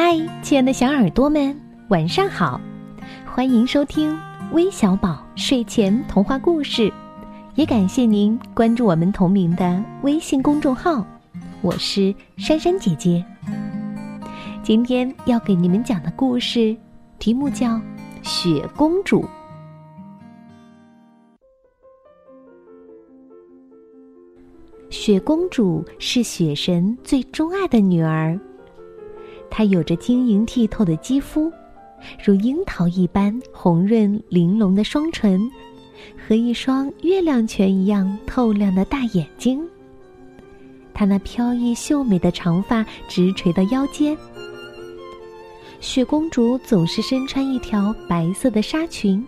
[0.00, 2.60] 嗨，亲爱的小耳朵们，晚上好！
[3.26, 4.16] 欢迎收听
[4.52, 6.92] 微小宝睡前童话故事，
[7.56, 11.04] 也感谢您关注我们同名的微信公众号。
[11.62, 13.24] 我是珊珊姐姐。
[14.62, 16.76] 今天要给你们讲的故事
[17.18, 17.66] 题目叫
[18.22, 19.22] 《雪公主》。
[24.90, 28.38] 雪公主是雪神最钟爱的女儿。
[29.50, 31.52] 她有着晶莹剔透的肌肤，
[32.24, 35.50] 如樱桃一般红润玲珑的双唇，
[36.16, 39.60] 和一双月亮泉一样透亮的大眼睛。
[40.94, 44.16] 她那飘逸秀美的长发直垂到腰间。
[45.80, 49.24] 雪公主总是身穿一条白色的纱裙，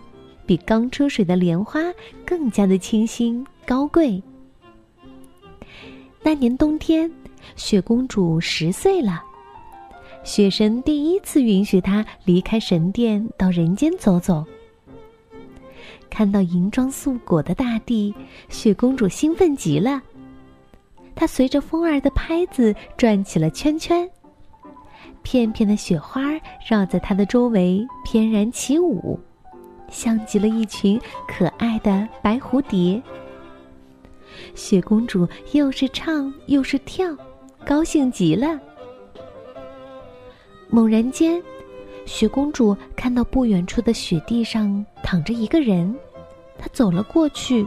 [0.47, 1.80] 比刚出水的莲花
[2.25, 4.20] 更加的清新高贵。
[6.23, 7.11] 那年冬天，
[7.55, 9.23] 雪公主十岁了。
[10.23, 14.45] 雪神第一次允许她离开神殿，到人间走走。
[16.08, 18.14] 看到银装素裹的大地，
[18.48, 20.03] 雪公主兴奋极了。
[21.14, 24.08] 她随着风儿的拍子转起了圈圈，
[25.22, 26.23] 片片的雪花
[26.69, 29.19] 绕在她的周围翩然起舞，
[29.89, 33.02] 像极了一群可爱的白蝴蝶。
[34.55, 37.17] 雪公主又是唱又是跳，
[37.64, 38.61] 高兴极了。
[40.71, 41.43] 猛然间，
[42.07, 45.95] 雪公主看到不远处的雪地上躺着一个人，
[46.59, 47.67] 她走了过去。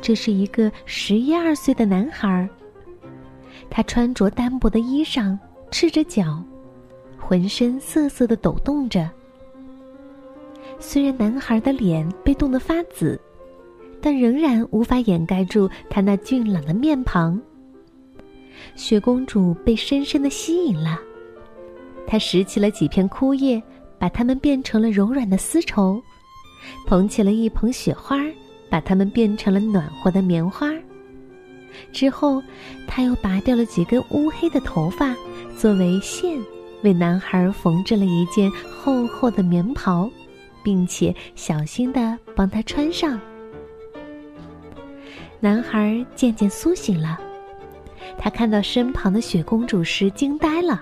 [0.00, 2.48] 这是一个十一二岁的男孩，
[3.68, 5.36] 他穿着单薄的衣裳，
[5.70, 6.42] 赤着脚，
[7.18, 9.10] 浑身瑟瑟的抖动着。
[10.78, 13.20] 虽然男孩的脸被冻得发紫，
[14.00, 17.40] 但仍然无法掩盖住他那俊朗的面庞。
[18.74, 20.98] 雪公主被深深的吸引了，
[22.06, 23.62] 她拾起了几片枯叶，
[23.98, 26.00] 把它们变成了柔软的丝绸；
[26.86, 28.18] 捧起了一捧雪花，
[28.70, 30.72] 把它们变成了暖和的棉花。
[31.92, 32.42] 之后，
[32.86, 35.14] 她又拔掉了几根乌黑的头发，
[35.56, 36.38] 作为线，
[36.82, 40.10] 为男孩缝制了一件厚厚的棉袍，
[40.62, 43.20] 并且小心的帮他穿上。
[45.40, 47.20] 男孩渐渐苏醒了。
[48.16, 50.80] 他看到身旁的雪公主时，惊呆了。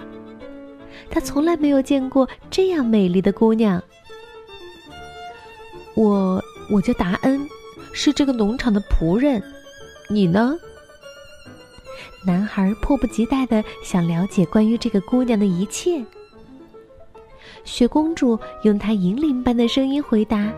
[1.10, 3.82] 他从来没有见过这样美丽的姑娘。
[5.94, 7.48] 我，我叫达恩，
[7.92, 9.42] 是这个农场的仆人。
[10.10, 10.54] 你呢？
[12.26, 16.04] 男孩迫不及待的想了解关于这个姑娘的一切。
[17.65, 20.53] 雪公主用她银铃般的声音回答：“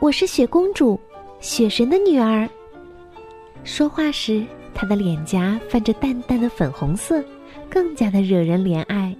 [0.00, 0.98] 我是雪公主，
[1.40, 2.48] 雪神的女儿。”
[3.70, 4.44] 说话时。
[4.74, 7.22] 她的脸颊泛着淡淡的粉红色，
[7.68, 9.14] 更加的惹人怜爱。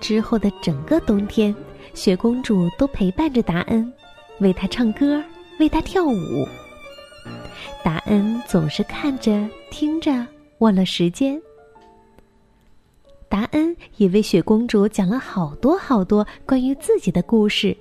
[0.00, 1.54] 之后的整个冬天，
[1.94, 3.90] 雪公主都陪伴着达恩，
[4.40, 5.22] 为他唱歌，
[5.58, 6.46] 为他跳舞。
[7.82, 10.26] 达恩总是看着、听着，
[10.58, 11.40] 忘了时间。
[13.28, 17.76] 达恩也为雪公主讲了好多好多关于自己的故事。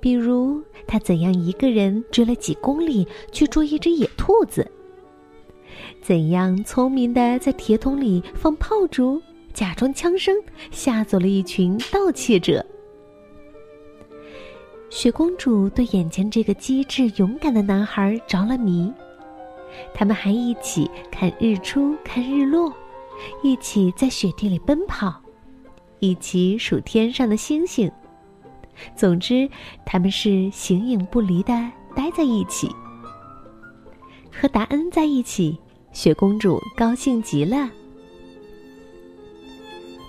[0.00, 4.70] 比如，他怎样一个人追了几公里去捉一只野兔子？
[6.00, 9.20] 怎样聪明的在铁桶里放炮竹，
[9.52, 10.34] 假装枪声，
[10.70, 12.64] 吓走了一群盗窃者？
[14.90, 18.92] 雪公主对眼前这个机智勇敢的男孩着了迷。
[19.92, 22.72] 他们还一起看日出，看日落，
[23.42, 25.20] 一起在雪地里奔跑，
[26.00, 27.90] 一起数天上的星星。
[28.96, 29.48] 总之，
[29.84, 31.52] 他们是形影不离的
[31.94, 32.70] 待在一起。
[34.32, 35.58] 和达恩在一起，
[35.92, 37.68] 雪公主高兴极了。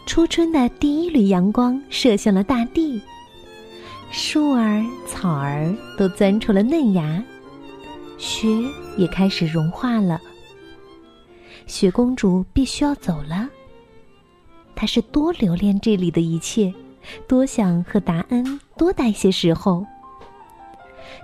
[0.06, 3.02] 初春的第一缕阳光射向了大地，
[4.12, 7.24] 树儿、草儿都钻出了嫩芽，
[8.18, 8.48] 雪
[8.98, 10.20] 也开始融化了。
[11.68, 13.48] 雪公主必须要走了，
[14.76, 16.74] 她是多留恋这里的一切。
[17.28, 19.86] 多想和达恩多待些时候，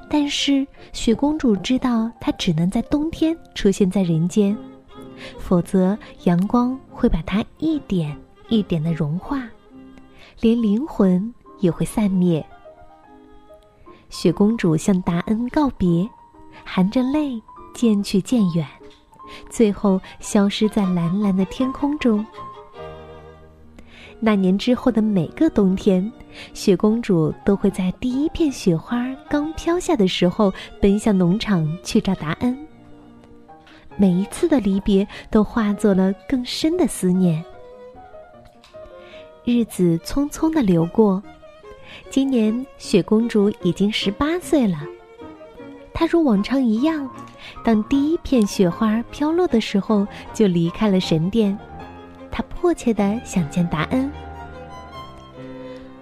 [0.09, 4.55] 但是雪公主知道，她只能在冬天出现在人间，
[5.39, 8.13] 否则阳光会把她一点
[8.49, 9.41] 一点的融化，
[10.41, 12.45] 连灵魂也会散灭。
[14.09, 16.05] 雪公主向达恩告别，
[16.65, 17.41] 含着泪
[17.73, 18.67] 渐去渐远，
[19.49, 22.25] 最后消失在蓝蓝的天空中。
[24.25, 26.11] 那年之后的每个冬天，
[26.51, 30.51] 雪公主都会在第一片雪花刚飘下的时候，
[30.81, 32.57] 奔向农场去找达恩。
[33.97, 37.45] 每一次的离别都化作了更深的思念。
[39.43, 41.21] 日子匆匆的流过，
[42.09, 44.79] 今年雪公主已经十八岁了。
[45.93, 47.07] 她如往常一样，
[47.63, 51.55] 当第一片雪花飘落的时候，就离开了神殿。
[52.37, 54.11] 她迫切的想见达恩。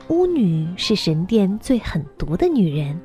[0.07, 2.99] 巫女是神殿最狠毒的女人，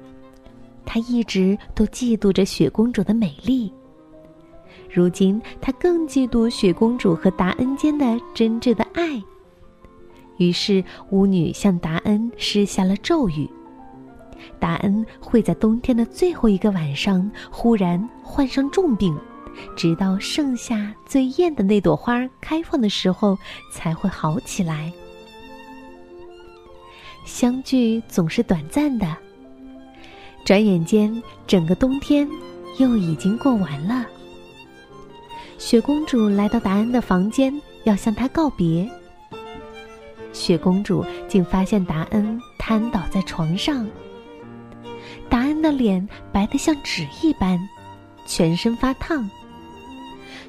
[0.87, 3.71] 她一直都嫉妒着雪公主的美丽。
[4.91, 9.23] 如今，她更嫉妒雪公主和达恩间的真挚的爱。
[10.39, 13.47] 于是，巫女向达恩施下了咒语：
[14.59, 19.15] 达恩会在冬天的最后一个晚上忽然患上重病，
[19.77, 23.39] 直到盛夏最艳的那朵花开放的时候
[23.73, 24.93] 才会好起来。
[27.25, 29.17] 相聚总是短暂的，
[30.45, 32.29] 转眼间，整个冬天
[32.79, 34.07] 又已经过完了。
[35.59, 37.53] 雪公主来到达恩的房间，
[37.85, 38.89] 要向他告别。
[40.33, 43.87] 雪公主竟发现达恩瘫倒在床上，
[45.29, 47.59] 达恩的脸白得像纸一般，
[48.25, 49.29] 全身发烫。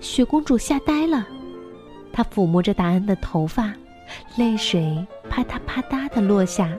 [0.02, 1.28] 雪公主吓呆了，
[2.12, 3.74] 她抚摸着达恩的头发。
[4.38, 6.76] 泪水啪嗒啪嗒的落下，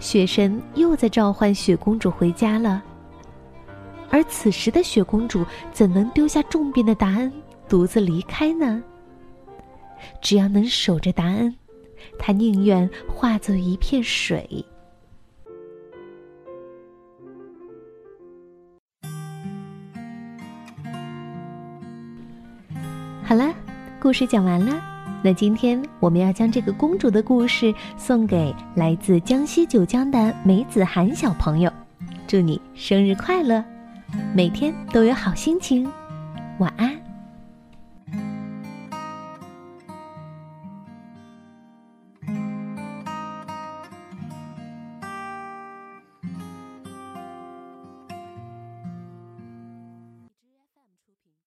[0.00, 2.82] 雪神又在召唤雪公主回家了。
[4.08, 7.30] 而此时的雪公主怎能丢下重病的达恩
[7.68, 8.82] 独自离开呢？
[10.22, 11.54] 只要能守着达恩，
[12.18, 14.64] 她宁愿化作一片水。
[24.08, 24.82] 故事讲完了，
[25.22, 31.70] 那今天我们要将这个公主的故事送给来自江西九江的梅子涵小朋友，
[32.26, 33.62] 祝你生日快乐，
[34.34, 35.86] 每天都有好心情，
[36.58, 36.97] 晚安。